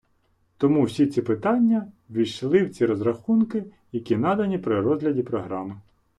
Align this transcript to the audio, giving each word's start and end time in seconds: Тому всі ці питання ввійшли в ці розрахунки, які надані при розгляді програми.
Тому 0.57 0.83
всі 0.83 1.07
ці 1.07 1.21
питання 1.21 1.87
ввійшли 2.09 2.63
в 2.63 2.69
ці 2.69 2.85
розрахунки, 2.85 3.63
які 3.91 4.17
надані 4.17 4.57
при 4.57 4.81
розгляді 4.81 5.23
програми. 5.23 5.75